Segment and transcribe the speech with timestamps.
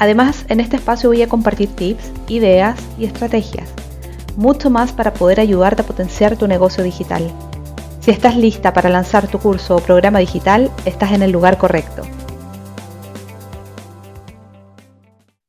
[0.00, 3.74] Además, en este espacio voy a compartir tips, ideas y estrategias.
[4.36, 7.28] Mucho más para poder ayudarte a potenciar tu negocio digital.
[7.98, 12.02] Si estás lista para lanzar tu curso o programa digital, estás en el lugar correcto.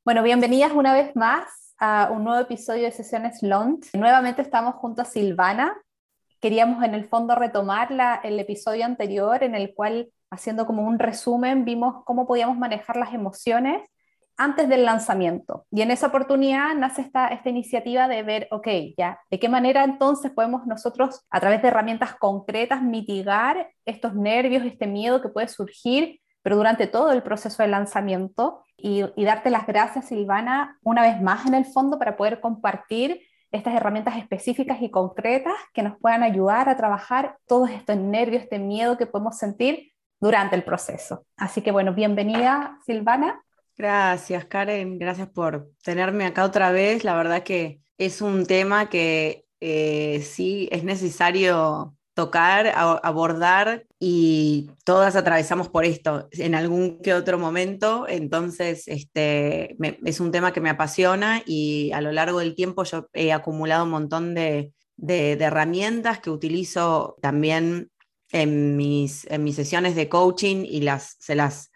[0.04, 3.94] Bueno, bienvenidas una vez más a un nuevo episodio de Sesiones Launch.
[3.94, 5.78] Nuevamente estamos junto a Silvana.
[6.42, 7.90] Queríamos en el fondo retomar
[8.24, 13.14] el episodio anterior en el cual, haciendo como un resumen, vimos cómo podíamos manejar las
[13.14, 13.84] emociones
[14.40, 15.66] antes del lanzamiento.
[15.70, 19.84] Y en esa oportunidad nace esta, esta iniciativa de ver, ok, ya, ¿de qué manera
[19.84, 25.50] entonces podemos nosotros, a través de herramientas concretas, mitigar estos nervios, este miedo que puede
[25.50, 28.64] surgir, pero durante todo el proceso de lanzamiento?
[28.78, 33.22] Y, y darte las gracias, Silvana, una vez más en el fondo para poder compartir
[33.52, 38.60] estas herramientas específicas y concretas que nos puedan ayudar a trabajar todos estos nervios, este
[38.60, 39.92] miedo que podemos sentir
[40.22, 41.26] durante el proceso.
[41.36, 43.44] Así que bueno, bienvenida Silvana.
[43.80, 45.00] Gracias, Karen.
[45.00, 47.06] Gracias por tenerme acá otra vez.
[47.06, 55.16] La verdad que es un tema que eh, sí es necesario tocar, abordar y todas
[55.16, 58.06] atravesamos por esto en algún que otro momento.
[58.10, 63.08] Entonces, este, es un tema que me apasiona y a lo largo del tiempo yo
[63.14, 67.92] he acumulado un montón de, herramientas que utilizo también
[68.34, 71.69] en mis, en mis sesiones de coaching y las, se las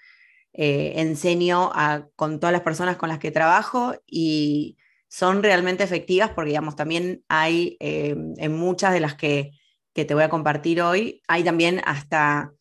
[0.53, 1.71] eh, enseño
[2.15, 7.23] con todas las personas con las que trabajo y son realmente efectivas porque, digamos, también
[7.27, 9.51] hay eh, en muchas de las que,
[9.93, 12.51] te voy a compartir hoy, hay también hasta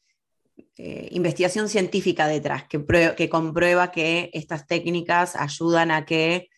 [0.77, 2.85] eh, investigación científica detrás que,
[3.17, 6.49] que comprueba que estas técnicas ayudan a que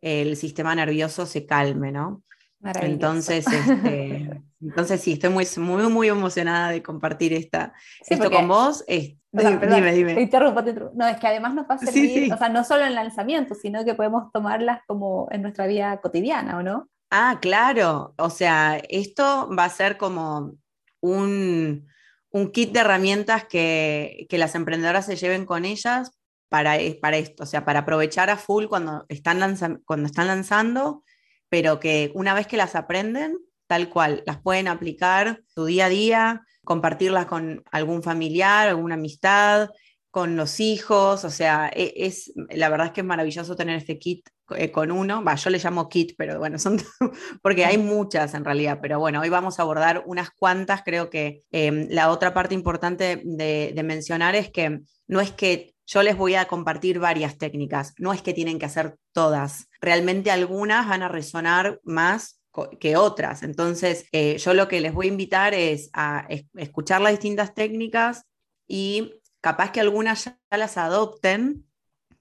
[0.00, 2.22] el sistema nervioso se calme, ¿no?
[2.62, 7.72] Entonces, este, entonces sí, estoy muy, muy, muy emocionada de compartir esta,
[8.06, 8.84] esto con vos.
[9.32, 10.14] dime, dime.
[10.14, 10.96] Te interrumpo, te interrumpo.
[10.96, 13.84] No, es que además nos va a servir, o sea, no solo en lanzamiento, sino
[13.84, 16.88] que podemos tomarlas como en nuestra vida cotidiana, ¿o no?
[17.10, 18.14] Ah, claro.
[18.18, 20.54] O sea, esto va a ser como
[21.00, 21.86] un,
[22.30, 26.10] un kit de herramientas que, que, las emprendedoras se lleven con ellas
[26.48, 31.04] para, para esto, o sea, para aprovechar a full cuando están, cuando están lanzando
[31.50, 35.90] pero que una vez que las aprenden, tal cual, las pueden aplicar su día a
[35.90, 39.68] día, compartirlas con algún familiar, alguna amistad,
[40.10, 43.98] con los hijos, o sea, e, es, la verdad es que es maravilloso tener este
[43.98, 46.78] kit eh, con uno, va, yo le llamo kit, pero bueno, son
[47.42, 51.42] porque hay muchas en realidad, pero bueno, hoy vamos a abordar unas cuantas, creo que
[51.52, 56.36] em, la otra parte importante de mencionar es que no es que yo les voy
[56.36, 61.08] a compartir varias técnicas, no es que tienen que hacer todas, realmente algunas van a
[61.08, 62.40] resonar más
[62.78, 63.42] que otras.
[63.42, 68.24] Entonces, eh, yo lo que les voy a invitar es a escuchar las distintas técnicas
[68.68, 71.66] y capaz que algunas ya las adopten,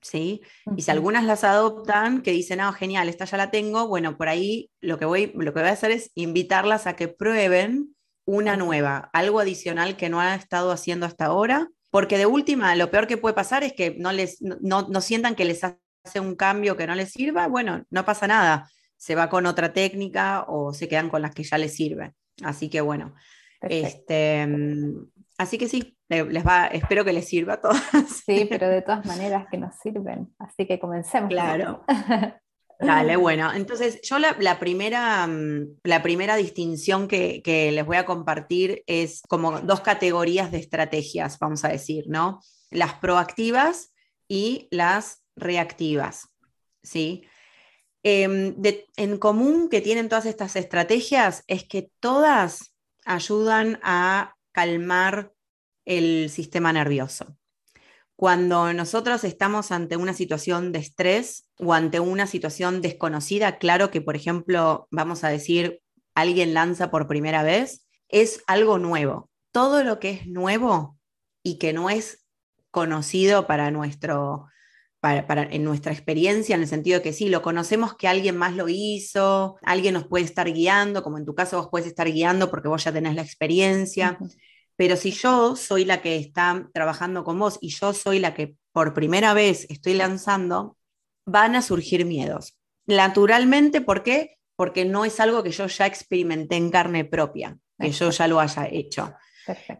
[0.01, 0.41] ¿sí?
[0.75, 4.29] Y si algunas las adoptan, que dicen, ah, genial, esta ya la tengo, bueno, por
[4.29, 8.57] ahí lo que voy, lo que voy a hacer es invitarlas a que prueben una
[8.57, 13.07] nueva, algo adicional que no han estado haciendo hasta ahora porque de última, lo peor
[13.07, 16.87] que puede pasar es que no, les, no, sientan que les hace un cambio que
[16.87, 21.09] no les sirva, bueno, no pasa nada, se va con otra técnica o se quedan
[21.09, 22.13] con las que ya les sirven.
[22.43, 23.15] Así que bueno,
[23.61, 24.47] este,
[25.37, 27.83] así que sí, les va, espero que les sirva a todas.
[28.25, 31.29] Sí, pero de todas maneras que nos sirven, así que comencemos.
[31.29, 31.83] Claro.
[32.79, 37.41] Dale, bueno, entonces yo la, primera, mm, la primera distinción que,
[37.73, 42.41] les voy a compartir es como dos categorías de estrategias, vamos a decir, ¿no?
[42.71, 43.93] Las proactivas
[44.27, 46.29] y las reactivas,
[46.81, 47.23] ¿sí?
[48.01, 48.55] Em,
[48.95, 52.73] en común que tienen todas estas estrategias es que todas
[53.05, 55.33] ayudan a calmar
[55.85, 57.38] el sistema nervioso.
[58.19, 64.01] Cuando nosotros estamos ante una situación de estrés o ante una situación desconocida, claro que,
[64.01, 65.81] por ejemplo, vamos a decir,
[66.15, 69.29] alguien lanza por primera vez, es algo nuevo.
[69.53, 70.97] Todo lo que es nuevo
[71.43, 72.25] y que no es
[72.71, 74.47] conocido para nuestro,
[74.99, 78.53] para, en nuestra experiencia, en el sentido de que sí, lo conocemos que alguien más
[78.53, 82.49] lo hizo, alguien nos puede estar guiando, como en tu caso vos puedes estar guiando
[82.51, 84.19] porque vos ya tenés la experiencia.
[84.79, 88.55] Pero si yo soy la que está trabajando con vos y yo soy la que
[88.71, 90.77] por primera vez estoy lanzando,
[91.25, 92.57] van a surgir miedos.
[92.87, 94.37] Naturalmente, ¿por qué?
[94.55, 98.39] Porque no es algo que yo ya experimenté en carne propia, que yo ya lo
[98.39, 99.13] haya hecho.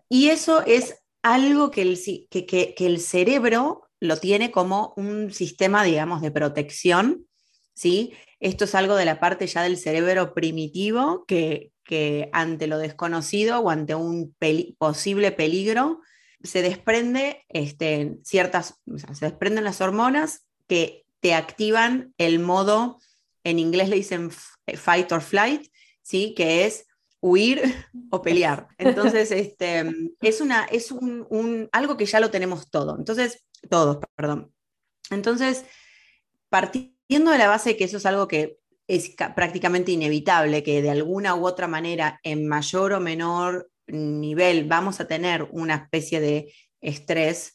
[0.09, 1.97] Y eso es algo que el,
[2.29, 7.25] que, el cerebro lo tiene como un sistema, digamos, de protección,
[7.73, 8.11] ¿sí?
[8.41, 13.61] Esto es algo de la parte ya del cerebro primitivo que, que ante lo desconocido
[13.61, 14.35] o ante un
[14.77, 16.01] posible peligro
[16.43, 18.79] se desprende este, ciertas,
[19.15, 22.99] se desprenden las hormonas que te activan el modo,
[23.43, 25.71] en inglés le dicen fight or flight,
[26.03, 26.35] ¿sí?
[26.37, 26.85] que es
[27.21, 27.63] huir
[28.11, 28.67] o pelear.
[28.77, 29.91] Entonces, este,
[30.21, 32.99] es, una, es un, algo que ya lo tenemos todo.
[32.99, 34.53] Entonces, todos, perdón.
[35.09, 35.65] Entonces,
[36.49, 38.58] partiendo de la base de que eso es algo que
[38.89, 44.99] es prácticamente inevitable, que de alguna u otra manera, en mayor o menor nivel, vamos
[44.99, 46.51] a tener una especie de
[46.81, 47.53] estrés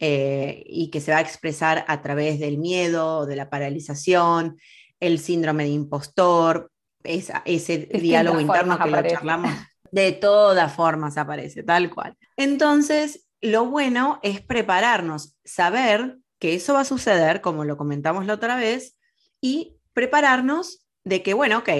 [0.00, 4.58] eh, y que se va a expresar a través del miedo, de la paralización,
[4.98, 6.72] el síndrome de impostor,
[7.04, 9.52] ese diálogo interno que lo charlamos,
[9.92, 12.16] de todas formas aparece, tal cual.
[12.36, 18.34] Entonces, lo bueno es prepararnos, saber que eso va a suceder, como lo comentamos la
[18.34, 18.96] otra vez,
[19.40, 21.70] y prepararnos de que, bueno, ok,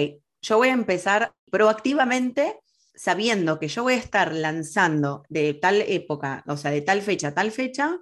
[0.41, 2.59] yo voy a empezar proactivamente
[2.95, 7.29] sabiendo que yo voy a estar lanzando de tal época, o sea, de tal fecha
[7.29, 7.97] a tal fecha,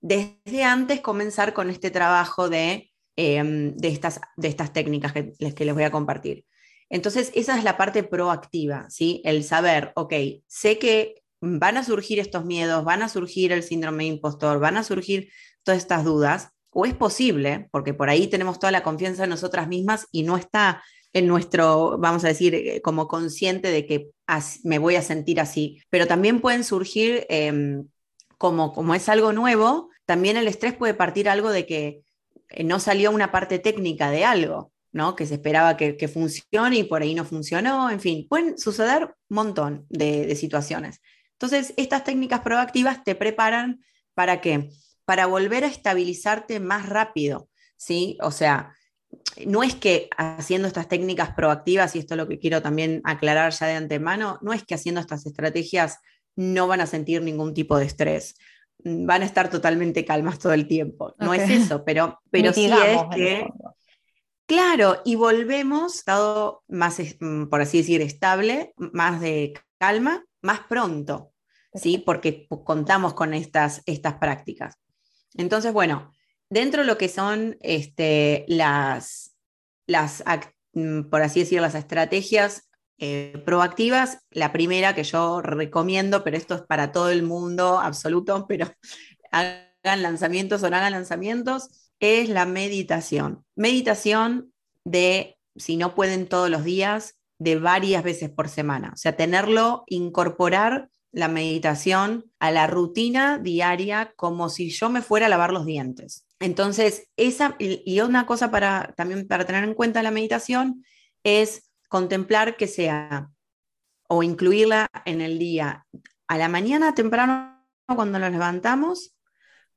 [0.00, 5.64] desde antes comenzar con este trabajo de, em, de, estas, de estas técnicas que, que
[5.64, 6.44] les voy a compartir.
[6.88, 9.20] Entonces, esa es la parte proactiva, ¿sí?
[9.24, 10.12] El saber, ok,
[10.46, 14.76] sé que van a surgir estos miedos, van a surgir el síndrome de impostor, van
[14.76, 15.30] a surgir
[15.62, 19.66] todas estas dudas, o es posible, porque por ahí tenemos toda la confianza en nosotras
[19.66, 20.82] mismas y no está
[21.14, 24.10] en nuestro, vamos a decir, eh, como consciente de que
[24.62, 27.88] me voy a sentir así, pero también pueden surgir, em,
[28.36, 32.02] como, como es algo nuevo, también el estrés puede partir algo de que
[32.50, 34.70] eh, no salió una parte técnica de algo.
[35.16, 39.34] Que se esperaba que, funcione y por ahí no funcionó, en fin, pueden suceder un
[39.34, 41.02] montón de, situaciones.
[41.32, 43.84] Entonces, estas técnicas proactivas te preparan
[44.14, 44.70] para qué?
[45.06, 48.18] Para volver a estabilizarte más rápido, ¿sí?
[48.20, 48.74] O sea,
[49.46, 53.52] no es que haciendo estas técnicas proactivas, y esto es lo que quiero también aclarar
[53.52, 55.98] ya de antemano, no es que haciendo estas estrategias
[56.34, 58.34] no van a sentir ningún tipo de estrés,
[58.78, 61.14] van a estar totalmente calmas todo el tiempo.
[61.18, 63.46] No es eso, pero, pero sí es que
[64.46, 71.32] Claro, y volvemos estado más, mm, por así decir, estable, más de calma, más pronto,
[71.74, 71.98] ¿sí?
[71.98, 74.76] Porque contamos con estas, estas prácticas.
[75.36, 76.12] Entonces, bueno,
[76.50, 79.36] dentro de lo que son este, las,
[79.86, 80.22] las,
[80.72, 82.68] mm, por así decir, las estrategias
[82.98, 88.46] eh, proactivas, la primera que yo recomiendo, pero esto es para todo el mundo absoluto,
[88.48, 88.72] pero
[89.32, 93.44] hagan lanzamientos o no hagan lanzamientos, es la meditación.
[93.54, 94.52] Meditación
[94.84, 98.92] de, si no pueden todos los días, de varias veces por semana.
[98.94, 105.26] O sea, tenerlo, incorporar la meditación a la rutina diaria como si yo me fuera
[105.26, 106.26] a lavar los dientes.
[106.40, 110.84] Entonces, esa, y una cosa para, también para tener en cuenta la meditación
[111.24, 113.30] es contemplar que sea
[114.08, 115.86] o incluirla en el día
[116.28, 119.14] a la mañana temprano cuando nos levantamos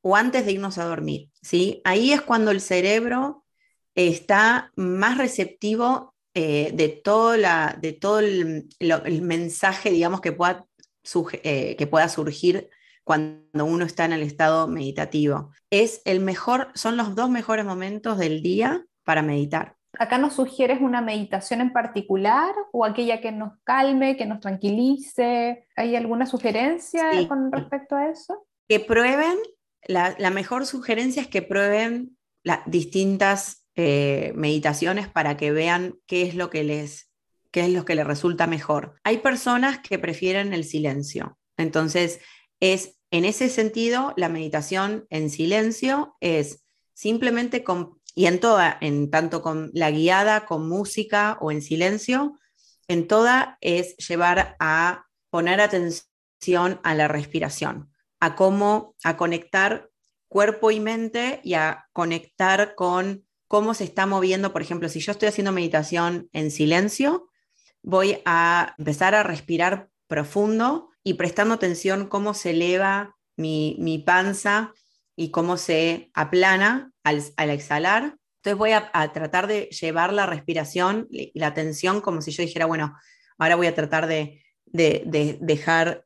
[0.02, 1.81] o antes de irnos a dormir, ¿sí?
[1.84, 3.45] Ahí es cuando el cerebro
[3.95, 8.69] está más receptivo eh, de, todo la, de todo el,
[9.21, 10.66] mensaje, digamos, que pueda,
[11.44, 12.69] eh, que pueda surgir
[13.03, 15.51] cuando uno está en el estado meditativo.
[15.69, 19.75] Es el mejor, son los dos mejores momentos del día para meditar.
[19.97, 25.65] ¿Acá nos sugieres una meditación en particular o aquella que nos calme, que nos tranquilice?
[25.75, 28.45] ¿Hay alguna sugerencia con respecto a eso?
[28.68, 29.37] Que prueben
[29.87, 36.35] la, mejor sugerencia es que prueben las distintas eh, meditaciones para que vean qué es
[36.35, 37.08] lo que les
[37.51, 38.95] qué es lo que les resulta mejor.
[39.03, 41.37] Hay personas que prefieren el silencio.
[41.57, 42.19] Entonces,
[42.59, 46.63] es en ese sentido la meditación en silencio es
[46.94, 52.37] simplemente con y en toda, en tanto con la guiada, con música o en silencio,
[52.87, 57.89] en toda es llevar a poner atención a la respiración
[58.19, 59.89] a cómo, a conectar
[60.27, 64.53] cuerpo y mente y a conectar con cómo se está moviendo.
[64.53, 67.29] Por ejemplo, si yo estoy haciendo meditación en silencio,
[67.83, 74.74] voy a empezar a respirar profundo y prestando atención cómo se eleva mi, panza
[75.16, 78.18] y cómo se aplana al, exhalar.
[78.38, 82.66] Entonces voy a, tratar de llevar la respiración y la atención como si yo dijera,
[82.66, 82.95] bueno,
[83.38, 86.06] ahora voy a tratar de, de dejar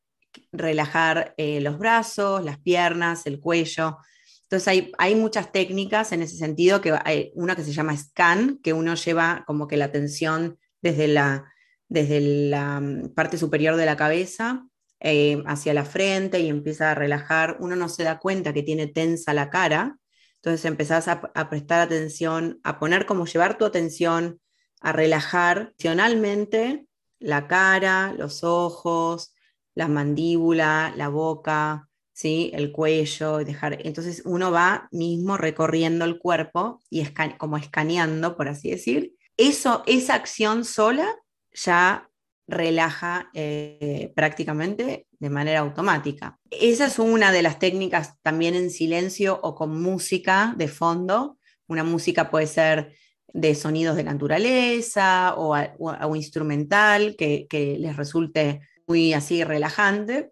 [0.52, 3.98] relajar eh, los brazos, las piernas, el cuello.
[4.44, 8.60] Entonces hay, hay, muchas técnicas en ese sentido, que hay una que se llama scan,
[8.64, 11.53] que uno lleva como que la atención desde la,
[11.94, 12.20] desde
[12.50, 14.66] la mm, parte superior de la cabeza
[15.00, 17.58] eh, hacia la frente y empieza a relajar.
[17.60, 20.00] Uno no se da cuenta que tiene tensa la cara,
[20.38, 24.42] entonces empezás a, prestar atención, a poner como llevar tu atención,
[24.82, 26.86] a relajar funcionalmente
[27.20, 29.34] la cara, los ojos,
[29.76, 32.52] la mandíbula, la boca, ¿sí?
[32.54, 33.86] el cuello, y dejar.
[33.86, 37.06] Entonces uno va mismo recorriendo el cuerpo y
[37.38, 39.14] como escaneando, por así decir.
[39.38, 41.08] Eso, esa acción sola
[41.54, 42.10] ya
[42.48, 46.40] relaja eh, prácticamente de manera automática.
[46.50, 51.38] Esa es una de las técnicas también en silencio o con música de fondo.
[51.68, 52.96] Una música puede ser
[53.28, 60.30] de sonidos de naturaleza o, o, instrumental que, que les resulte muy así relajante.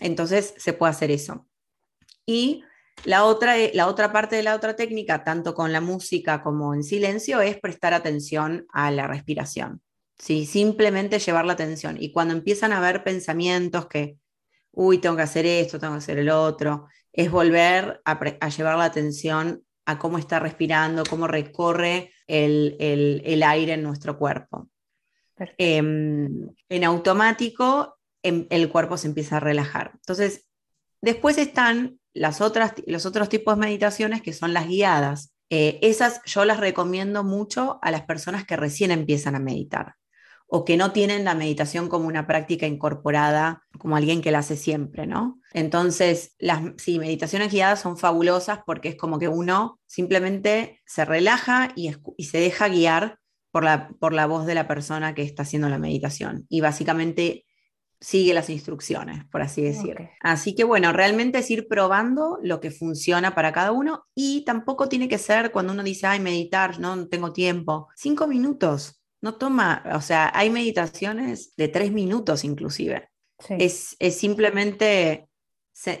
[0.00, 1.48] Entonces se puede hacer eso.
[2.26, 2.62] Y
[3.04, 6.84] la otra, la otra parte de la otra técnica, tanto con la música como en
[6.84, 9.82] silencio, es prestar atención a la respiración.
[10.18, 10.46] ¿Sí?
[10.46, 11.96] Simplemente llevar la atención.
[12.00, 14.18] Y cuando empiezan a haber pensamientos que,
[14.72, 18.84] uy, tengo que hacer esto, tengo que hacer el otro, es volver a, llevar la
[18.84, 24.68] atención a cómo está respirando, cómo recorre el, aire en nuestro cuerpo.
[25.58, 27.94] Em, en automático
[28.24, 29.92] Em, el cuerpo se empieza a relajar.
[29.94, 30.48] Entonces,
[31.02, 35.34] después están las otras, los otros tipos de meditaciones que son las guiadas.
[35.50, 39.94] Eh, esas yo las recomiendo mucho a las personas que recién empiezan a meditar
[40.56, 44.56] o que no tienen la meditación como una práctica incorporada, como alguien que la hace
[44.56, 45.40] siempre, ¿no?
[45.52, 51.72] Entonces, las sí, meditaciones guiadas son fabulosas porque es como que uno simplemente se relaja
[51.74, 53.18] y, y se deja guiar
[53.50, 56.46] por la, por la voz de la persona que está haciendo la meditación.
[56.48, 57.46] Y básicamente
[58.00, 60.08] sigue las instrucciones, por así decir.
[60.20, 64.88] Así que bueno, realmente es ir probando lo que funciona para cada uno y tampoco
[64.88, 67.88] tiene que ser cuando uno dice, ay, meditar, no, tengo tiempo.
[67.96, 73.08] Cinco minutos, no toma, o sea, hay meditaciones de tres minutos inclusive.
[73.48, 75.28] Es, simplemente,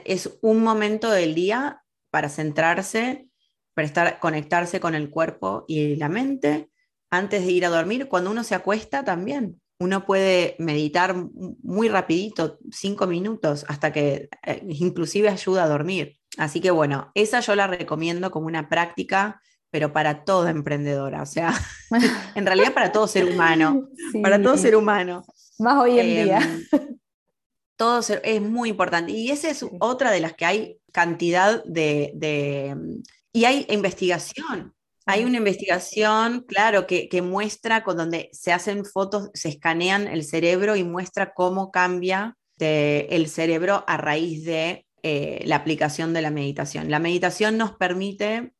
[0.04, 3.26] es un momento del día para centrarse,
[3.72, 6.68] para estar, conectarse con el cuerpo y la mente
[7.10, 11.16] antes de ir a dormir, cuando uno se acuesta también uno puede meditar
[11.62, 16.18] muy rapidito, cinco minutos, hasta que eh, inclusive ayuda a dormir.
[16.38, 19.40] Así que bueno, esa yo la recomiendo como una práctica,
[19.74, 21.52] pero para toda emprendedora, o sea,
[22.36, 23.88] en realidad para todo ser humano,
[24.22, 25.24] para todo ser humano.
[25.58, 26.38] Más hoy en día.
[26.70, 26.96] Em,
[27.74, 29.10] todo es muy importante.
[29.10, 32.76] Y esa es otra de las que hay cantidad de, de
[33.32, 34.76] y hay investigación.
[35.06, 40.76] Hay una investigación, claro, que, muestra con donde se hacen fotos, se escanean el cerebro
[40.76, 46.92] y muestra cómo cambia el cerebro a raíz de eh, la aplicación de la meditación.
[46.92, 48.52] La meditación nos permite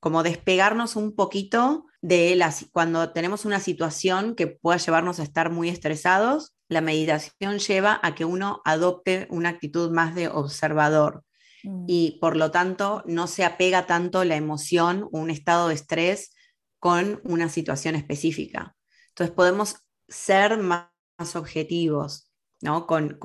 [0.00, 5.50] como despegarnos un poquito de las, cuando tenemos una situación que pueda llevarnos a estar
[5.50, 11.24] muy estresados, la meditación lleva a que uno adopte una actitud más de observador,
[11.62, 11.84] Mm.
[11.86, 16.34] y por lo tanto no se apega tanto la emoción o un estado de estrés
[16.78, 18.74] con una situación específica.
[19.10, 19.76] Entonces podemos
[20.08, 20.88] ser más,
[21.36, 22.88] objetivos ¿no?
[22.88, 23.20] con,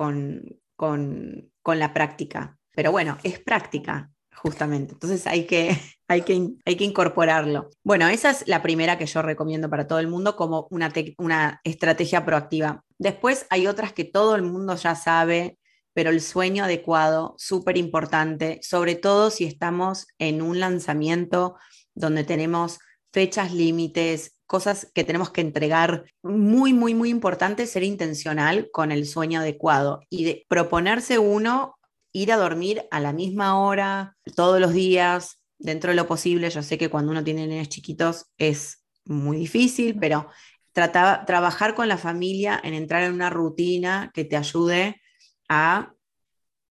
[1.66, 2.56] la práctica.
[2.72, 4.12] Pero bueno, es práctica,
[4.42, 4.92] justamente.
[4.92, 5.76] Entonces hay que,
[6.08, 7.70] hay, que, hay que incorporarlo.
[7.84, 11.60] Bueno, esa es la primera que yo recomiendo para todo el mundo como una, una
[11.64, 12.84] estrategia proactiva.
[12.98, 15.58] Después hay otras que todo el mundo ya sabe
[15.98, 21.56] pero el sueño adecuado, súper importante, sobre todo si estamos en un lanzamiento
[21.92, 22.78] donde tenemos
[23.12, 29.06] fechas límites, cosas que tenemos que entregar, muy, muy, muy importante ser intencional con el
[29.06, 31.77] sueño adecuado y proponerse uno
[32.18, 36.50] ir a dormir a la misma hora todos los días, dentro de lo posible.
[36.50, 40.28] Yo sé que cuando uno tiene niños chiquitos es muy difícil, pero
[40.72, 45.00] trabajar con la familia en entrar en una rutina que te ayude
[45.48, 45.92] a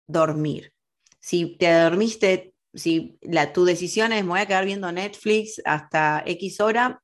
[0.06, 0.72] dormir.
[1.20, 6.22] Si te dormiste, si la, tu decisión es me voy a quedar viendo Netflix hasta
[6.26, 7.02] X hora,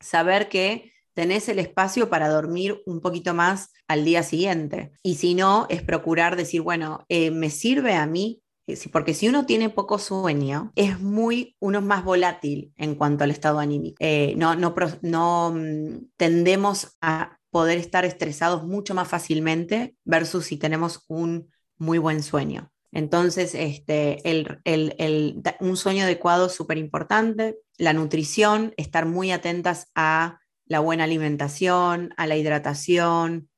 [0.00, 4.92] saber que tenés el espacio para dormir un poquito más al día siguiente.
[5.02, 8.42] Y si no, es procurar decir, bueno, eh, ¿me sirve a mí?
[8.66, 13.24] Eh, porque si uno tiene poco sueño, es muy, uno es más volátil en cuanto
[13.24, 13.96] al estado anímico.
[14.00, 20.56] Eh, no, no, no mm, tendemos a poder estar estresados mucho más fácilmente versus si
[20.56, 22.72] tenemos un muy buen sueño.
[22.92, 27.58] Entonces, este, el, un sueño adecuado es súper importante.
[27.78, 30.38] La nutrición, estar muy atentas a
[30.72, 33.48] la buena alimentación, a la hidratación.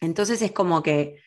[0.00, 1.20] Entonces es como que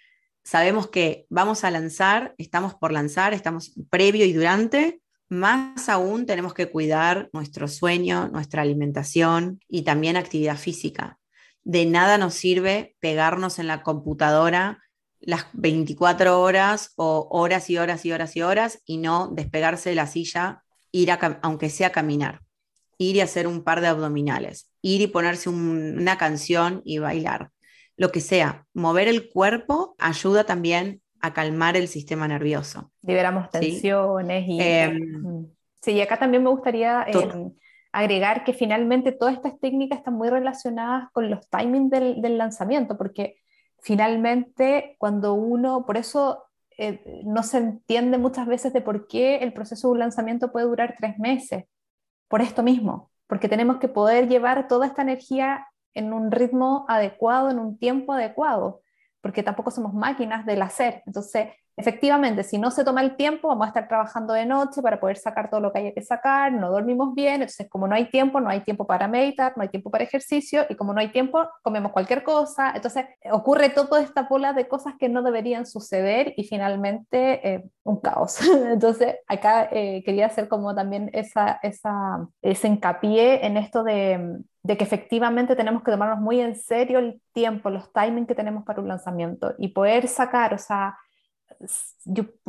[0.43, 6.53] sabemos que vamos a lanzar, estamos por lanzar, estamos previo y durante, más aún tenemos
[6.53, 11.19] que cuidar nuestro sueño, nuestra alimentación y también actividad física.
[11.63, 14.79] De nada nos sirve pegarnos en la computadora
[15.19, 19.95] las 24 horas o horas y horas y horas y horas y no despegarse de
[19.95, 22.41] la silla, ir aunque sea caminar,
[22.98, 27.51] ir y hacer un par de abdominales, ir y ponerse una canción y bailar.
[27.98, 32.91] Lo que sea, mover el cuerpo ayuda también a calmar el sistema nervioso.
[33.01, 34.62] Liberamos tensiones y...
[34.62, 35.51] Em, mm.
[35.81, 37.51] sí, y acá también me gustaría em,
[37.91, 42.98] agregar que finalmente todas estas técnicas están muy relacionadas con los timings del, del lanzamiento,
[42.98, 43.36] porque
[43.81, 46.45] finalmente cuando uno, por eso
[46.77, 50.65] eh, no se entiende muchas veces de por qué el proceso de un lanzamiento puede
[50.65, 51.65] durar tres meses,
[52.29, 57.51] por esto mismo, porque tenemos que poder llevar toda esta energía en un ritmo adecuado,
[57.51, 58.81] en un tiempo adecuado,
[59.21, 61.03] porque tampoco somos máquinas del hacer.
[61.05, 65.00] Entonces, efectivamente, si no se toma el tiempo, vamos a estar trabajando de noche para
[65.00, 68.09] poder sacar todo lo que haya que sacar, no dormimos bien, entonces como no hay
[68.09, 71.09] tiempo, no hay tiempo para meditar, no hay tiempo para ejercicio, y como no hay
[71.12, 76.33] tiempo, comemos cualquier cosa, entonces ocurre toda esta bola de cosas que no deberían suceder
[76.36, 78.39] y finalmente eh, un caos.
[78.71, 84.77] Entonces, acá eh, quería hacer como también esa, esa, ese hincapié en esto de, de
[84.77, 88.81] que efectivamente tenemos que tomarnos muy en serio el tiempo, los timings que tenemos para
[88.81, 90.98] un lanzamiento y poder sacar, o sea,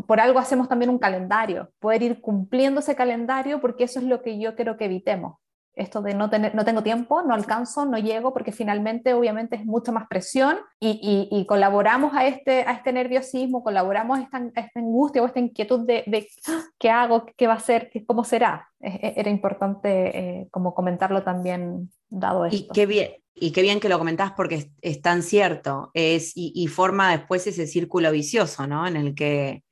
[0.07, 4.23] por algo hacemos también un calendario, poder ir cumpliendo ese calendario porque eso es lo
[4.23, 5.39] que yo quiero que evitemos.
[5.75, 9.65] Esto de no, tener, no tengo tiempo, no alcanzo, no llego, porque finalmente obviamente es
[9.65, 15.27] mucha más presión y, colaboramos a este, a este nerviosismo, colaboramos a esta, angustia o
[15.27, 18.69] esta inquietud de, ah, qué hago, qué va a ser, cómo será.
[18.81, 22.57] Era importante eh, como comentarlo también dado esto.
[22.57, 26.67] Y qué bien, y qué bien que lo comentás porque es, tan cierto, es, y,
[26.67, 28.87] forma después ese círculo vicioso, ¿no?
[28.87, 29.63] En el que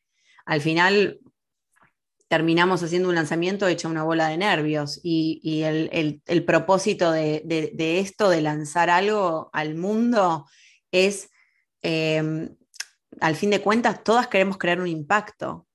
[0.47, 1.21] al final
[2.29, 7.43] terminamos haciendo un lanzamiento hecho una bola de nervios y, el, propósito de,
[8.01, 10.47] esto, de lanzar algo al mundo,
[10.93, 11.31] es,
[11.83, 12.51] eh,
[13.21, 15.69] al fin de cuentas, todas queremos crear un impacto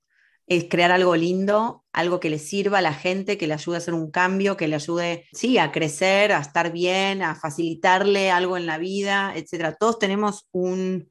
[0.46, 3.78] es crear algo lindo, algo que le sirva a la gente, que le ayude a
[3.78, 8.56] hacer un cambio, que le ayude, sí, a crecer, a estar bien, a facilitarle algo
[8.56, 9.74] en la vida, etc.
[9.78, 11.10] Todos tenemos un,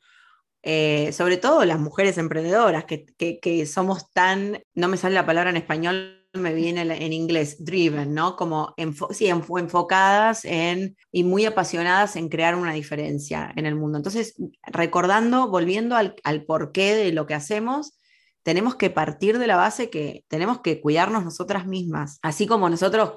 [0.64, 5.58] eh, sobre todo las mujeres emprendedoras, que, somos tan, no me sale la palabra en
[5.58, 8.36] español, me viene en inglés, driven, ¿no?
[8.36, 8.74] Como
[9.12, 13.98] sí, enfocadas en, y muy apasionadas en crear una diferencia en el mundo.
[13.98, 18.00] Entonces, recordando, volviendo al, al porqué de lo que hacemos,
[18.44, 23.14] tenemos que partir de la base que tenemos que cuidarnos nosotras mismas, así como nosotros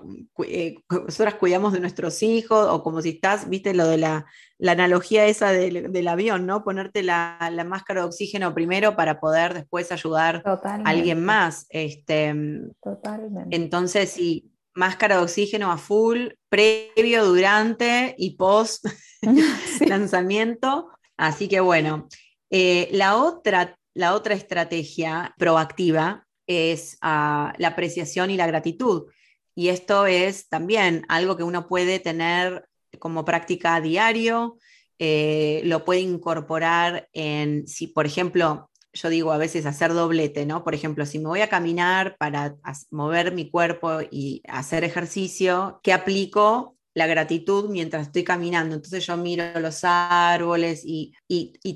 [0.46, 4.26] eh, nosotras cuidamos de nuestros hijos, o como si estás, viste lo de la,
[4.66, 6.62] analogía esa del, avión, ¿no?
[6.64, 11.66] Ponerte la, máscara de oxígeno primero para poder después ayudar a alguien más.
[11.70, 12.34] Este,
[12.80, 13.54] Totalmente.
[13.54, 18.86] Entonces, sí, máscara de oxígeno a full, previo, durante y post
[19.86, 20.88] lanzamiento.
[21.16, 22.08] Así que bueno,
[22.50, 29.06] eh, la otra la otra estrategia proactiva es ah, la apreciación y la gratitud.
[29.54, 34.59] Y esto es también algo que uno puede tener como práctica a diario,
[34.98, 40.62] eh, lo puede incorporar en, si por ejemplo, yo digo a veces hacer doblete, ¿no?
[40.62, 42.54] Por ejemplo, si me voy a caminar para
[42.90, 46.75] mover mi cuerpo y hacer ejercicio, ¿qué aplico?
[46.96, 48.74] La gratitud mientras estoy caminando.
[48.74, 51.12] Entonces yo miro los árboles y,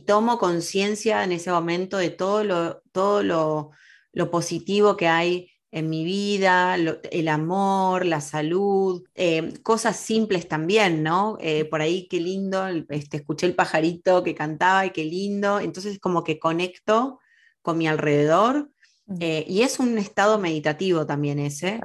[0.06, 6.04] tomo conciencia en ese momento de todo lo, todo lo, positivo que hay en mi
[6.04, 11.37] vida, el amor, la salud, eh, cosas simples también, ¿no?
[11.40, 15.98] Eh, por ahí qué lindo, este, escuché el pajarito que cantaba y qué lindo, entonces
[16.00, 17.20] como que conecto
[17.61, 18.70] con mi alrededor.
[19.18, 21.78] Eh, y es un estado meditativo también ese.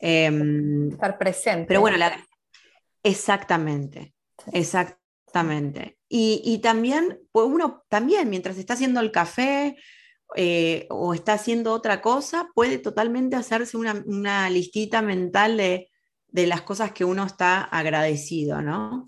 [0.00, 1.66] Em, Estar presente.
[1.68, 2.12] Pero bueno, la,
[3.02, 4.14] Exactamente,
[4.52, 5.98] exactamente.
[6.08, 9.76] Y, también, pues uno también, mientras está haciendo el café
[10.36, 15.88] eh, o está haciendo otra cosa, puede totalmente hacerse una, listita mental de,
[16.28, 19.06] las cosas que uno está agradecido, ¿no?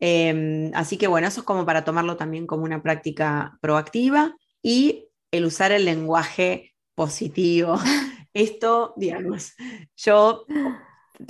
[0.00, 5.08] Em, así que bueno, eso es como para tomarlo también como una práctica proactiva y
[5.30, 7.78] el usar el lenguaje positivo.
[8.34, 9.54] Esto, digamos,
[9.96, 10.44] yo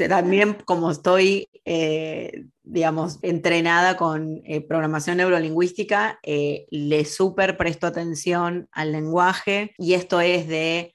[0.09, 8.69] también como estoy, eh, digamos, entrenada con eh, programación neurolingüística, eh, le súper presto atención
[8.73, 10.95] al lenguaje y esto es de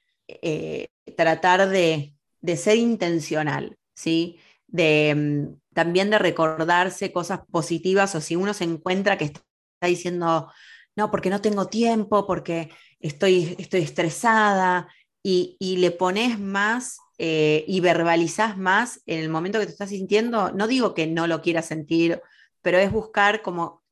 [1.16, 2.14] tratar de,
[2.56, 4.38] ser intencional, ¿sí?
[4.68, 9.42] De, mm, también de recordarse cosas positivas o si uno se encuentra que está
[9.82, 10.50] diciendo,
[10.96, 14.88] no, porque no tengo tiempo, porque estoy, estoy estresada,
[15.22, 20.52] y, le pones más eh, y verbalizás más en el momento que te estás sintiendo,
[20.52, 22.22] no digo que no lo quieras sentir,
[22.62, 23.82] pero es buscar como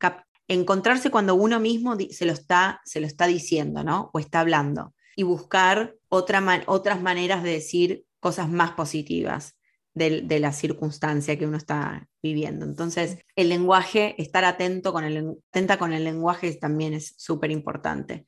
[0.49, 4.09] encontrarse cuando uno mismo se lo está, se lo está diciendo, ¿no?
[4.15, 4.95] O está hablando.
[5.15, 9.59] Y buscar otra otras maneras de decir cosas más positivas
[9.93, 12.65] de, la circunstancia que uno está viviendo.
[12.65, 18.25] Entonces, el lenguaje, estar atento con el, atenta con el lenguaje también es súper importante.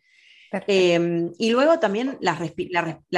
[0.67, 2.35] Em, y luego también la,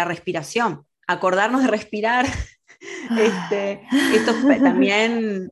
[0.04, 2.26] respiración, acordarnos de respirar.
[3.18, 3.82] este,
[4.14, 5.50] esto también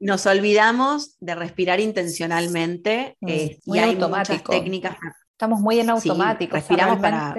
[0.00, 4.96] nos olvidamos de respirar intencionalmente mm, eh, y hay muchas técnicas.
[5.30, 6.54] Estamos muy en automático.
[6.54, 7.34] respiramos para...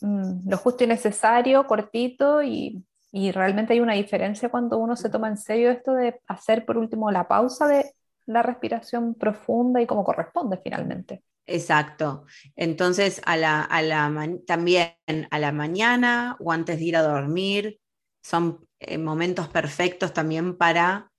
[0.00, 5.08] Mm, lo justo y necesario, cortito y, y realmente hay una diferencia cuando uno se
[5.08, 7.94] toma en serio esto de hacer por último la pausa de
[8.26, 11.22] la respiración profunda y como corresponde finalmente.
[11.46, 12.24] Exacto.
[12.56, 13.68] Entonces, a la,
[14.46, 14.94] también
[15.30, 17.80] a la mañana o antes de ir a dormir,
[18.22, 21.10] son eh, momentos perfectos también para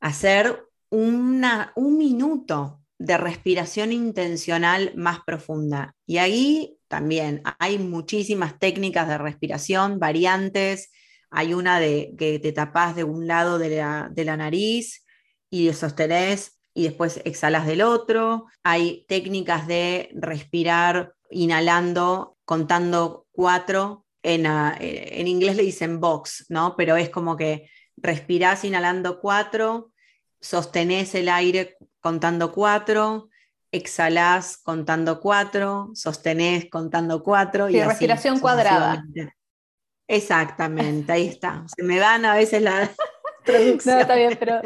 [0.00, 1.40] hacer un
[1.76, 5.94] minuto de respiración intencional más profunda.
[6.04, 10.90] Y ahí también hay muchísimas técnicas de respiración, variantes.
[11.30, 15.06] Hay una de que te tapas de un lado de la, de la nariz
[15.48, 18.46] y sostenés y después exhalas del otro.
[18.62, 24.06] Hay técnicas de respirar inhalando, contando cuatro.
[24.22, 26.74] En, ah, en inglés le dicen box, ¿no?
[26.76, 29.92] Pero es como que respirás inhalando cuatro,
[30.40, 33.28] sostenés el aire contando cuatro,
[33.72, 37.68] exhalás contando cuatro, sostenés contando cuatro.
[37.68, 39.04] y respiración cuadrada.
[40.08, 41.64] Exactamente, ahí está.
[41.74, 42.90] Se me van a veces las,
[43.84, 44.60] no, está bien, pero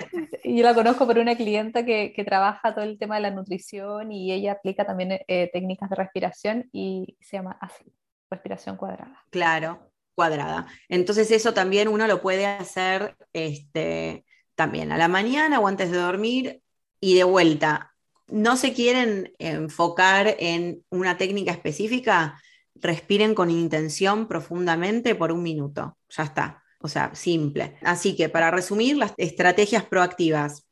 [0.45, 4.13] yo la conozco por una clienta que, que, trabaja todo el tema de la nutrición
[4.13, 7.85] y ella aplica también eh, técnicas de respiración y se llama así,
[8.31, 9.25] respiración cuadrada.
[9.31, 10.67] Claro, cuadrada.
[10.89, 15.99] Entonces eso también uno lo puede hacer este, también a la mañana o antes de
[15.99, 16.63] dormir
[17.01, 17.95] y de vuelta.
[18.27, 22.41] No se quieren enfocar en una técnica específica,
[22.75, 25.99] respiren con intención profundamente por un minuto.
[26.09, 27.79] Ya está o sea, simple.
[27.81, 30.67] Así que para resumir, las estrategias proactivas,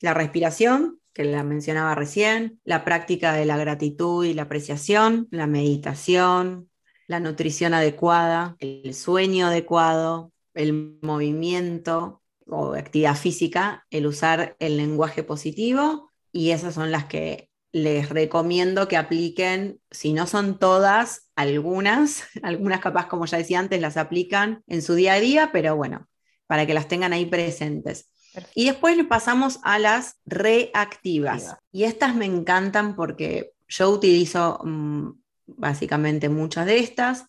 [0.00, 5.48] la respiración, que la mencionaba recién, la práctica de la gratitud y la apreciación, la
[5.48, 6.70] meditación,
[7.08, 15.24] la nutrición adecuada, el sueño adecuado, el movimiento o actividad física, el usar el lenguaje
[15.24, 22.24] positivo y esas son las que les recomiendo que apliquen, si no son todas, algunas,
[22.42, 26.08] algunas capaz como ya decía antes, las aplican en su día a día, pero bueno,
[26.46, 28.10] para que las tengan ahí presentes.
[28.54, 31.56] Y después pasamos a las reactivas.
[31.72, 35.10] Y estas me encantan porque yo utilizo mm,
[35.46, 37.26] básicamente muchas de estas.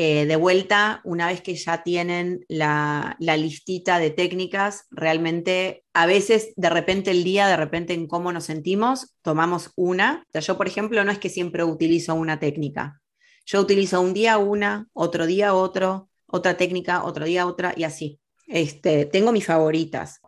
[0.00, 6.52] Eh, de vuelta, una vez que ya tienen la, listita de técnicas, realmente a veces
[6.54, 10.24] de repente el día, de repente en cómo nos sentimos, tomamos una.
[10.32, 13.00] yo, por ejemplo, no es que siempre utilizo una técnica.
[13.44, 18.20] Yo utilizo un día una, otro día otro, otra técnica, otro día otra y así.
[18.46, 20.20] Este, tengo mis favoritas.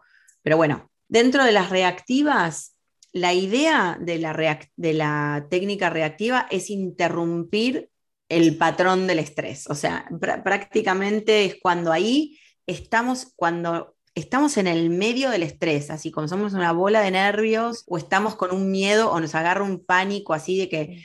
[0.43, 2.75] Pero bueno, dentro de las reactivas,
[3.13, 7.90] la idea de la, de la técnica reactiva es interrumpir
[8.31, 9.69] el patrón del estrés.
[9.69, 10.09] O sea,
[10.43, 16.55] prácticamente es cuando ahí estamos, cuando estamos en el medio del estrés, así como somos
[16.55, 20.59] una bola de nervios o estamos con un miedo o nos agarra un pánico así
[20.59, 21.05] de que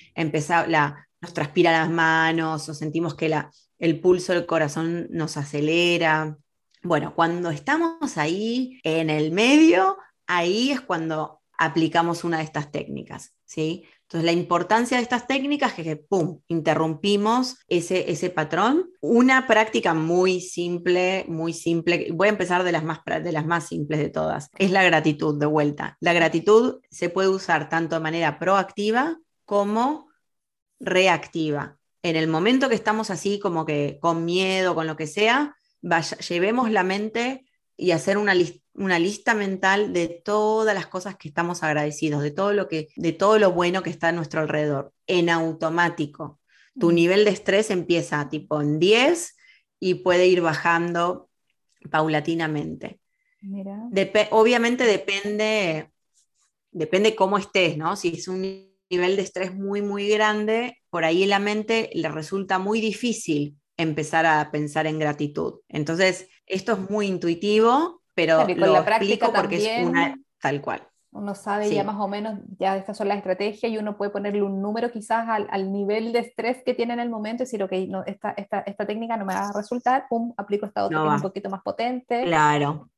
[0.67, 6.37] la, nos transpira las manos o sentimos que la, el pulso del corazón nos acelera.
[6.83, 13.33] Bueno, cuando estamos ahí en el medio, ahí es cuando aplicamos una de estas técnicas,
[13.45, 13.85] ¿sí?
[14.05, 18.91] Entonces, la importancia de estas técnicas es que, ¡pum!, interrumpimos ese, ese patrón.
[19.01, 23.67] Una práctica muy simple, muy simple, voy a empezar de las, más, de las más
[23.67, 25.97] simples de todas, es la gratitud de vuelta.
[26.01, 30.07] La gratitud se puede usar tanto de manera proactiva como
[30.79, 31.77] reactiva.
[32.03, 35.55] En el momento que estamos así como que con miedo, con lo que sea,
[36.29, 37.45] llevemos la mente
[37.77, 38.33] y hacer una,
[38.73, 43.13] una lista mental de todas las cosas que estamos agradecidos, de todo lo que, de
[43.13, 46.39] todo lo bueno que está a nuestro alrededor, en automático.
[46.77, 49.35] Tu nivel de estrés empieza tipo en 10
[49.79, 51.29] y puede ir bajando
[51.89, 52.99] paulatinamente.
[54.31, 55.91] obviamente depende,
[56.71, 57.95] depende cómo estés, ¿no?
[57.95, 58.41] Si es un
[58.89, 63.57] nivel de estrés muy, muy grande, por ahí en la mente le resulta muy difícil
[63.77, 65.59] empezar a pensar en gratitud.
[65.67, 70.87] Entonces, esto es muy intuitivo, pero lo la práctica porque es una tal cual.
[71.11, 74.43] Uno sabe ya más o menos, ya estas son las estrategias y uno puede ponerle
[74.43, 77.71] un número quizás al, nivel de estrés que tiene en el momento y decir, ok,
[77.87, 81.07] no, esta, esta, esta técnica no me va a resultar, pum, aplico esta otra que
[81.07, 82.23] es un poquito más potente.
[82.25, 82.89] Claro.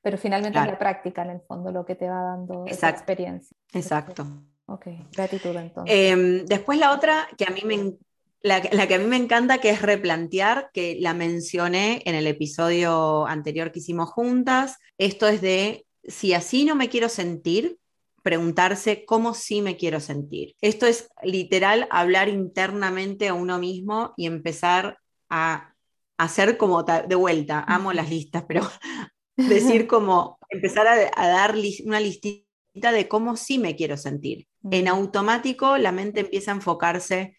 [0.00, 3.56] Pero finalmente es la práctica en el fondo lo que te va dando esa experiencia.
[3.72, 4.24] Exacto.
[4.66, 5.92] Ok, gratitud entonces.
[5.92, 7.96] Em, después la otra que a mí me,
[8.42, 13.26] la, que a mí me encanta, que es replantear, que la mencioné en el episodio
[13.26, 14.76] anterior que hicimos juntas.
[14.96, 17.78] Esto es de si así no me quiero sentir,
[18.22, 20.54] preguntarse cómo sí me quiero sentir.
[20.60, 24.98] Esto es literal hablar internamente a uno mismo y empezar
[25.30, 25.74] a
[26.18, 28.68] hacer como de vuelta, amo las listas, pero
[29.36, 34.46] decir como empezar a, dar una listita de cómo sí me quiero sentir.
[34.70, 37.36] En automático la mente empieza a enfocarse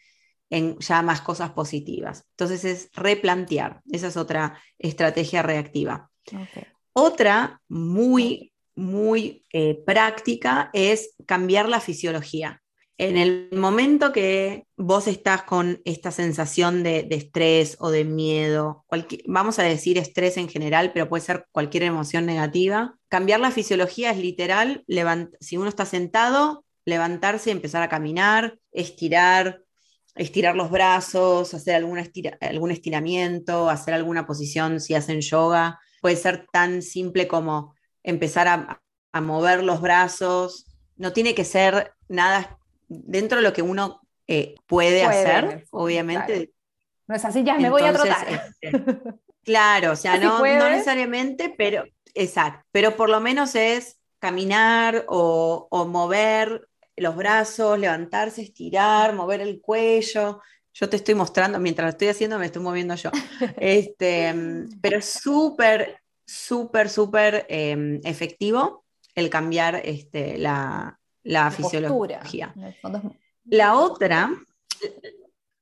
[0.50, 2.26] en ya más cosas positivas.
[2.32, 6.10] Entonces es replantear, esa es otra estrategia reactiva.
[6.94, 12.62] Otra muy muy eh, práctica es cambiar la fisiología.
[12.98, 18.86] En el momento que vos estás con esta sensación de, estrés o de miedo,
[19.26, 24.12] vamos a decir estrés en general, pero puede ser cualquier emoción negativa, cambiar la fisiología
[24.12, 24.84] es literal,
[25.40, 29.62] si uno está sentado, levantarse empezar a caminar, estirar,
[30.20, 35.80] estirar los brazos, hacer algún estiramiento, hacer alguna posición si hacen yoga.
[36.02, 38.82] Puede ser tan simple como empezar a,
[39.22, 45.04] mover los brazos, no tiene que ser nada dentro de lo que uno eh, puede,
[45.04, 46.52] hacer, obviamente.
[47.08, 48.28] No es así, ya me voy a trotar.
[48.62, 48.84] Este,
[49.44, 56.69] claro, o sea, no, necesariamente, pero exacto, pero por lo menos es caminar o, mover
[57.00, 60.42] los brazos, levantarse, estirar, mover el cuello.
[60.74, 63.12] Yo te estoy mostrando, mientras lo estoy haciendo, me estoy moviendo yo.
[63.58, 64.34] Este,
[64.82, 68.86] pero es súper súper, súper em, efectivo
[69.16, 72.54] el cambiar este, la, la, fisiología.
[73.46, 74.32] La otra,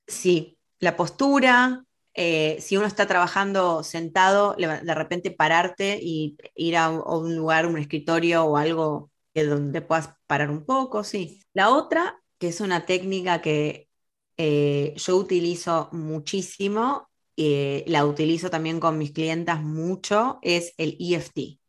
[0.06, 6.90] sí, la postura, eh, si uno está trabajando sentado, de repente pararte y ir a,
[6.90, 9.10] un lugar, un escritorio o algo
[9.46, 11.42] donde puedas parar un poco, sí.
[11.54, 13.90] La otra, que es una técnica que
[14.38, 21.60] eh, yo utilizo muchísimo, eh, la utilizo también con mis clientas mucho, es el EFT,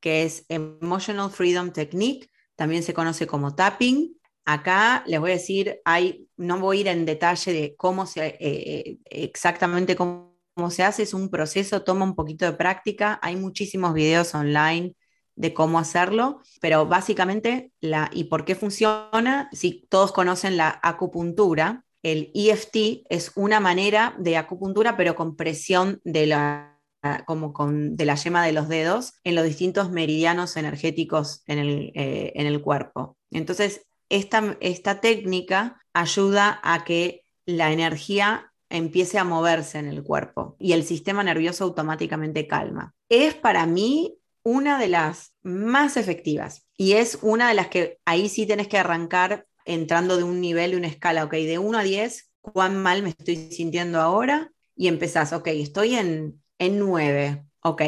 [0.00, 2.28] que es Emotional Freedom Technique,
[2.60, 4.16] también se conoce como tapping.
[4.44, 8.26] Acá les voy a decir, hay, no voy a ir en detalle de cómo se,
[8.26, 10.30] eh, eh, exactamente cómo,
[10.70, 14.94] se hace, es un proceso, toma un poquito de práctica, hay muchísimos videos online
[15.40, 21.84] de cómo hacerlo, pero básicamente la y por qué funciona, si todos conocen la acupuntura,
[22.02, 26.78] el EFT es una manera de acupuntura, pero con presión de la,
[27.26, 31.92] como con, de la yema de los dedos en los distintos meridianos energéticos en el,
[31.94, 33.16] eh, en el cuerpo.
[33.30, 40.56] Entonces, esta, esta técnica ayuda a que la energía empiece a moverse en el cuerpo
[40.58, 42.94] y el sistema nervioso automáticamente calma.
[43.08, 48.28] Es para mí una de las más efectivas y es una de las que ahí
[48.28, 51.82] sí tienes que arrancar entrando de un nivel, de una escala, ok, de 1 a
[51.82, 54.50] 10, ¿cuán mal me estoy sintiendo ahora?
[54.74, 57.82] Y empezás, ok, estoy en, en 9, ok.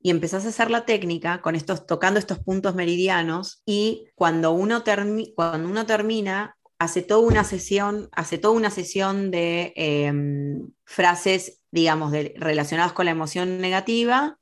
[0.00, 4.84] Y empezás a hacer la técnica con estos, tocando estos puntos meridianos y cuando uno,
[5.34, 12.12] cuando uno termina, hace toda una sesión, hace toda una sesión de em, frases, digamos,
[12.12, 14.38] relacionadas con la emoción negativa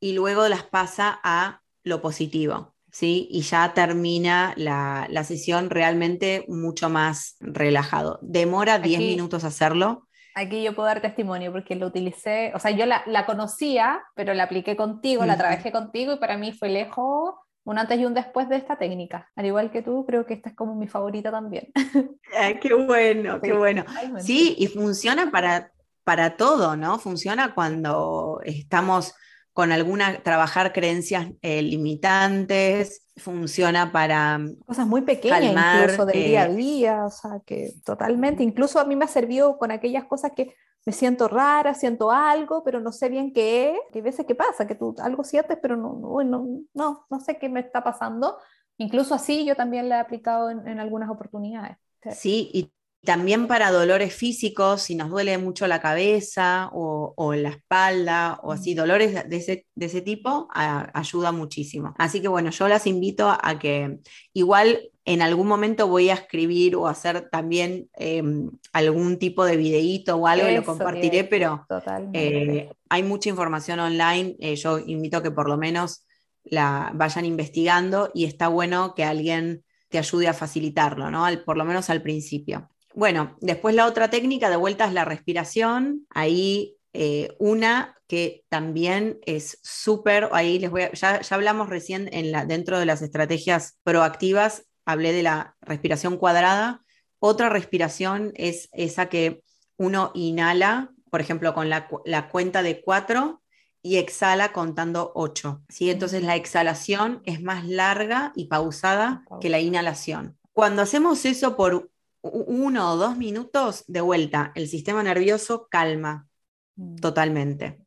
[0.00, 2.74] y luego las pasa a lo positivo.
[2.90, 3.28] ¿sí?
[3.30, 8.18] Y ya termina la, sesión realmente mucho más relajado.
[8.22, 10.08] Demora 10 minutos hacerlo.
[10.34, 14.44] Aquí yo puedo dar testimonio porque lo utilicé, o sea, yo la, conocía, pero la
[14.44, 17.34] apliqué contigo, la trabajé contigo y para mí fue lejos
[17.64, 19.30] un antes y un después de esta técnica.
[19.36, 21.70] Al igual que tú, creo que esta es como mi favorita también.
[22.62, 23.84] qué bueno, qué bueno.
[24.18, 25.70] Sí, y funciona para,
[26.04, 26.98] para todo, ¿no?
[26.98, 29.14] Funciona cuando estamos
[29.60, 34.38] con alguna, trabajar creencias eh, limitantes, funciona para...
[34.38, 38.80] Mm, Cosas muy pequeñas incluso del día a eh, día, o sea, que totalmente, incluso
[38.80, 40.54] a mí me ha servido con aquellas cosas que
[40.86, 44.66] me siento rara, siento algo, pero no sé bien qué es, hay veces que pasa,
[44.66, 45.92] que tú algo sientes, pero no,
[46.24, 48.38] no, no, no sé qué me está pasando.
[48.78, 51.76] Incluso así yo también la he aplicado en, en algunas oportunidades.
[52.14, 52.72] Sí, y
[53.04, 58.74] también para dolores físicos, si nos duele mucho la cabeza o, la espalda o así,
[58.74, 61.94] dolores de ese, de ese tipo, ayuda muchísimo.
[61.98, 64.00] Así que bueno, yo las invito a que
[64.34, 70.16] igual en algún momento voy a escribir o hacer también em, algún tipo de videíto
[70.16, 71.66] o algo, lo compartiré, pero
[72.12, 74.36] eh, hay mucha información online.
[74.40, 76.06] Eh, yo invito a que por lo menos
[76.44, 81.26] la vayan investigando y está bueno que alguien te ayude a facilitarlo, ¿no?
[81.44, 82.69] por lo menos al principio.
[82.94, 86.06] Bueno, después la otra técnica de vuelta es la respiración.
[86.10, 92.44] Ahí eh, una que también es súper, ahí les voy ya, hablamos recién en la,
[92.44, 96.82] dentro de las estrategias proactivas, hablé de la respiración cuadrada.
[97.20, 99.44] Otra respiración es esa que
[99.76, 101.88] uno inhala, por ejemplo, con la,
[102.30, 103.42] cuenta de cuatro
[103.82, 105.62] y exhala contando ocho.
[105.68, 105.90] ¿sí?
[105.90, 110.36] Entonces la exhalación es más larga y pausada que la inhalación.
[110.52, 111.90] Cuando hacemos eso por
[112.22, 116.28] uno o dos minutos, de vuelta, el sistema nervioso calma
[116.76, 116.96] mm.
[116.96, 117.84] totalmente.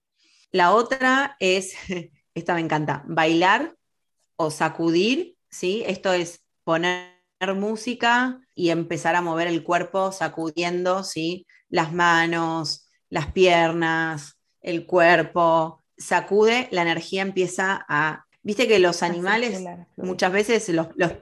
[0.51, 1.73] La otra es,
[2.33, 3.75] esta me encanta, bailar
[4.35, 5.83] o sacudir, ¿sí?
[5.85, 7.13] Esto es poner
[7.55, 11.45] música y empezar a mover el cuerpo sacudiendo, ¿sí?
[11.69, 18.25] Las manos, las piernas, el cuerpo, sacude, la energía empieza a...
[18.41, 19.63] Viste que los animales,
[19.95, 21.13] muchas veces los, los,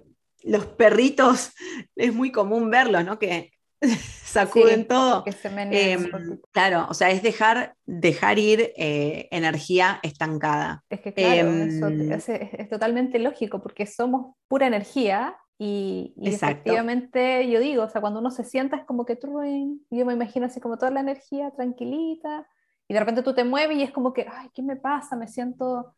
[0.77, 1.53] perritos,
[1.95, 3.19] es muy común verlos, ¿no?
[3.19, 3.51] Que
[4.23, 5.23] sacuden todo.
[5.71, 10.83] Em, claro, o sea, es dejar, dejar ir eh, energía estancada.
[10.89, 17.83] Es que claro, em, es, totalmente lógico, porque somos pura energía y, efectivamente yo digo,
[17.83, 20.91] o sea, cuando uno se sienta es como que yo me imagino así como toda
[20.91, 22.47] la energía tranquilita,
[22.87, 25.15] y de repente tú te mueves y es como que, ay, ¿qué me pasa?
[25.15, 25.95] Me siento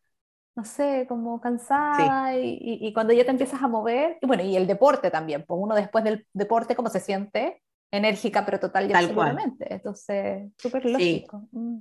[0.56, 4.56] no sé, como cansada y, y, cuando ya te empiezas a mover, y bueno, y
[4.56, 7.60] el deporte también, pues uno después del deporte, ¿cómo se siente?
[7.96, 9.72] enérgica, pero total y absolutamente.
[9.72, 11.46] Entonces, súper lógico.
[11.52, 11.78] Mm.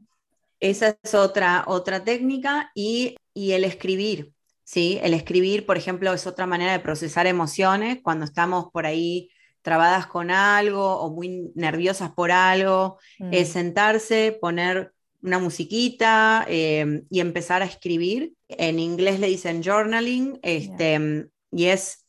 [0.59, 4.31] Esa es otra, otra técnica y, el escribir.
[4.63, 4.99] ¿sí?
[5.01, 9.29] El escribir, por ejemplo, es otra manera de procesar emociones cuando estamos por ahí
[9.61, 12.99] trabadas con algo o muy nerviosas por algo,
[13.31, 13.51] es mm.
[13.51, 18.33] sentarse, poner una musiquita eh, y empezar a escribir.
[18.49, 22.03] En inglés le dicen journaling, este, y es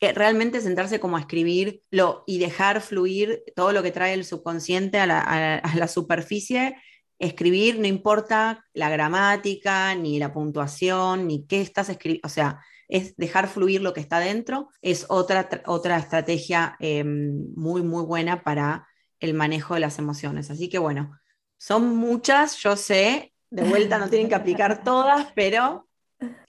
[0.00, 5.06] realmente sentarse como a escribirlo y dejar fluir todo lo que trae el subconsciente a
[5.06, 6.76] la, superficie,
[7.18, 13.14] escribir, no importa la gramática, ni la puntuación, ni qué estás escribiendo, o sea, es
[13.16, 18.88] dejar fluir lo que está dentro, es otra, otra estrategia em, muy, muy buena para
[19.20, 20.50] el manejo de las emociones.
[20.50, 21.19] Así que bueno,
[21.60, 25.86] son muchas, yo sé, de vuelta no tienen que aplicar todas, pero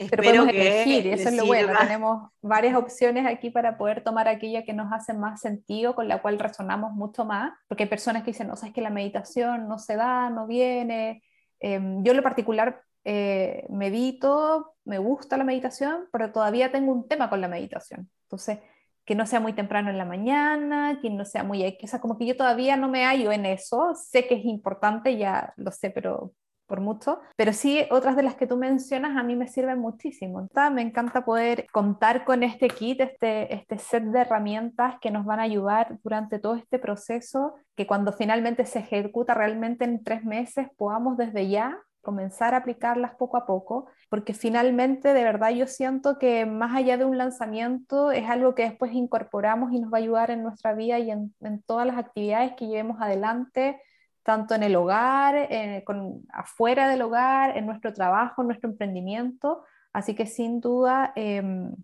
[0.10, 1.74] pero podemos elegir, y eso es lo bueno.
[1.80, 6.22] Tenemos varias opciones aquí para poder tomar aquella que nos hace más sentido, con la
[6.22, 9.80] cual resonamos mucho más, porque hay personas que dicen, no, sabes que la meditación no
[9.80, 11.24] se da, no viene.
[11.60, 17.08] Em, yo en lo particular eh, medito, me gusta la meditación, pero todavía tengo un
[17.08, 18.10] tema con la meditación.
[18.24, 18.60] Entonces,
[19.06, 21.78] que no sea muy temprano en la mañana, que no sea muy...
[21.82, 25.18] O sea, como que yo todavía no me hallo en eso, sé que es importante,
[25.18, 26.34] ya lo sé, pero
[26.72, 30.48] por mucho, pero sí otras de las que tú mencionas a mí me sirven muchísimo.
[30.72, 35.42] Me encanta poder contar con este kit, este, este set de herramientas que nos van
[35.42, 40.70] a ayudar durante todo este proceso, que cuando finalmente se ejecuta realmente en tres meses
[40.78, 46.18] podamos desde ya comenzar a aplicarlas poco a poco, porque finalmente de verdad yo siento
[46.18, 50.02] que más allá de un lanzamiento es algo que después incorporamos y nos va a
[50.02, 51.34] ayudar en nuestra vida y en,
[51.66, 53.82] todas las actividades que llevemos adelante
[54.24, 59.64] tanto en el hogar, eh, con, afuera del hogar, en nuestro trabajo, en nuestro emprendimiento.
[59.94, 61.76] Así que sin duda em,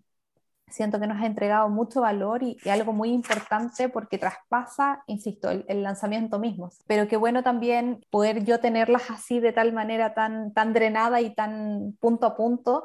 [0.70, 5.82] siento que nos ha entregado mucho valor y, algo muy importante porque traspasa, insisto, el,
[5.82, 6.70] lanzamiento mismo.
[6.86, 11.34] Pero qué bueno también poder yo tenerlas así de tal manera tan, tan drenada y
[11.34, 12.84] tan punto a punto,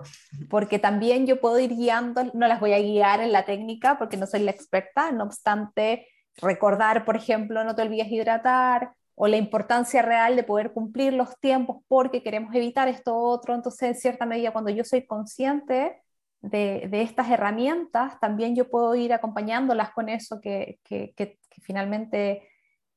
[0.49, 4.17] porque también yo puedo ir guiando, no las voy a guiar en la técnica porque
[4.17, 9.37] no soy la experta, no obstante, recordar, por ejemplo, no te olvides hidratar, o la
[9.37, 13.53] importancia real de poder cumplir los tiempos porque queremos evitar esto otro.
[13.53, 16.02] Entonces, en cierta medida, cuando yo soy consciente
[16.43, 20.79] de, estas herramientas, también yo puedo ir acompañándolas con eso que,
[21.61, 22.47] finalmente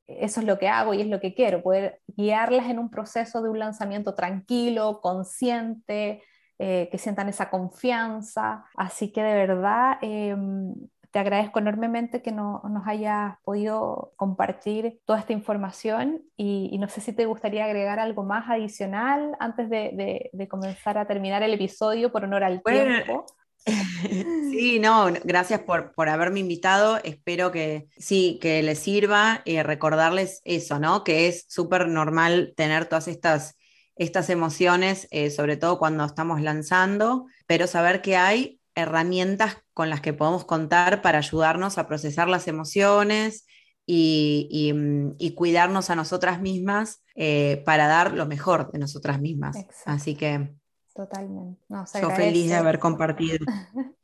[0.07, 3.43] eso es lo que hago y es lo que quiero, poder guiarlas en un proceso
[3.43, 6.23] de un lanzamiento tranquilo, consciente,
[6.59, 8.65] eh, que sientan esa confianza.
[8.77, 10.75] Así que de verdad, em,
[11.11, 17.01] te agradezco enormemente que no, nos hayas podido compartir toda esta información y, no sé
[17.01, 22.25] si te gustaría agregar algo más adicional antes de, comenzar a terminar el episodio por
[22.25, 23.25] honor al tiempo.
[23.67, 26.99] Sí, no, gracias por, por, haberme invitado.
[27.05, 31.05] Espero que sí, que les sirva y recordarles eso, ¿no?
[31.05, 33.57] Que es súper normal tener todas estas,
[33.97, 40.01] estas emociones, eh, sobre todo cuando estamos lanzando, pero saber que hay herramientas con las
[40.01, 43.47] que podemos contar para ayudarnos a procesar las emociones
[43.85, 49.57] y, mm, cuidarnos a nosotras mismas eh, para dar lo mejor de nosotras mismas.
[49.85, 50.55] Así que
[50.97, 51.61] Totalmente.
[52.01, 53.44] Yo feliz de haber compartido.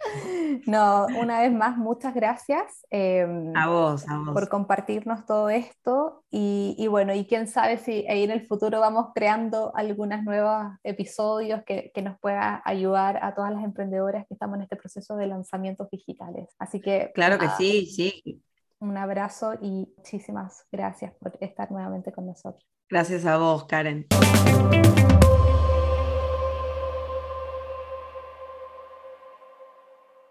[0.66, 2.86] no, una vez más, muchas gracias.
[2.90, 4.34] Em, a vos, a vos.
[4.34, 6.22] Por compartirnos todo esto.
[6.30, 11.62] Y, bueno, y quién sabe si ahí en el futuro vamos creando algunos nuevos episodios
[11.64, 15.28] que, que nos pueda ayudar a todas las emprendedoras que estamos en este proceso de
[15.28, 16.54] lanzamientos digitales.
[16.58, 17.10] Así que.
[17.14, 18.42] Claro que sí, sí.
[18.80, 22.66] Un abrazo y muchísimas gracias por estar nuevamente con nosotros.
[22.90, 24.06] Gracias a vos, Karen.